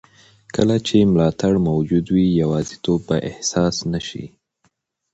کله 0.55 0.75
چې 0.87 0.97
ملاتړ 1.13 1.53
موجود 1.69 2.05
وي، 2.15 2.27
یوازیتوب 2.41 2.99
به 3.07 3.15
احساس 3.29 3.75
نه 3.91 3.99
شي. 4.07 4.25